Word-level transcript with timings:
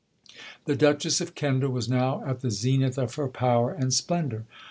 The 0.65 0.75
Duchess 0.75 1.21
of 1.21 1.35
Kendal 1.35 1.69
was 1.69 1.87
now 1.87 2.23
at 2.25 2.41
the 2.41 2.49
zenith 2.49 2.97
of 2.97 3.13
her 3.13 3.27
power 3.27 3.71
and 3.71 3.93
splendour. 3.93 4.45